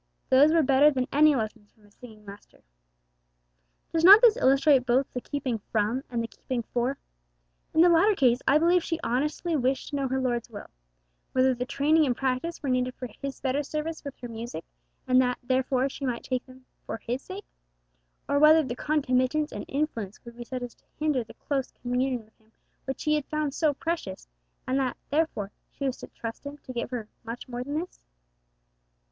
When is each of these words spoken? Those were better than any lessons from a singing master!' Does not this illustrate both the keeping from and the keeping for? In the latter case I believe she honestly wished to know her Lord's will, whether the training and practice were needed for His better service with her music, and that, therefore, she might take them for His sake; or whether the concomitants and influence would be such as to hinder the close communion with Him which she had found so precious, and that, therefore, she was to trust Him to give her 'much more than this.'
Those 0.29 0.51
were 0.51 0.63
better 0.63 0.89
than 0.89 1.07
any 1.13 1.35
lessons 1.35 1.69
from 1.71 1.85
a 1.85 1.91
singing 1.91 2.25
master!' 2.25 2.63
Does 3.93 4.03
not 4.03 4.19
this 4.19 4.35
illustrate 4.35 4.83
both 4.83 5.05
the 5.13 5.21
keeping 5.21 5.59
from 5.71 6.03
and 6.09 6.23
the 6.23 6.27
keeping 6.27 6.63
for? 6.73 6.97
In 7.71 7.81
the 7.81 7.87
latter 7.89 8.15
case 8.15 8.39
I 8.47 8.57
believe 8.57 8.83
she 8.83 8.99
honestly 9.03 9.55
wished 9.55 9.89
to 9.89 9.95
know 9.95 10.07
her 10.07 10.19
Lord's 10.19 10.49
will, 10.49 10.71
whether 11.33 11.53
the 11.53 11.67
training 11.67 12.07
and 12.07 12.17
practice 12.17 12.63
were 12.63 12.69
needed 12.69 12.95
for 12.95 13.09
His 13.21 13.39
better 13.39 13.61
service 13.61 14.03
with 14.03 14.15
her 14.21 14.27
music, 14.27 14.65
and 15.07 15.21
that, 15.21 15.37
therefore, 15.43 15.87
she 15.87 16.03
might 16.07 16.23
take 16.23 16.47
them 16.47 16.65
for 16.83 16.97
His 16.97 17.21
sake; 17.21 17.45
or 18.27 18.39
whether 18.39 18.63
the 18.63 18.75
concomitants 18.75 19.51
and 19.53 19.65
influence 19.67 20.25
would 20.25 20.35
be 20.35 20.45
such 20.45 20.63
as 20.63 20.73
to 20.73 20.83
hinder 20.97 21.23
the 21.23 21.35
close 21.35 21.71
communion 21.73 22.23
with 22.25 22.33
Him 22.39 22.51
which 22.85 23.01
she 23.01 23.13
had 23.13 23.25
found 23.25 23.53
so 23.53 23.75
precious, 23.75 24.27
and 24.65 24.79
that, 24.79 24.97
therefore, 25.11 25.51
she 25.69 25.85
was 25.85 25.97
to 25.97 26.07
trust 26.07 26.43
Him 26.43 26.57
to 26.57 26.73
give 26.73 26.89
her 26.89 27.07
'much 27.23 27.47
more 27.47 27.63
than 27.63 27.79
this.' 27.81 28.03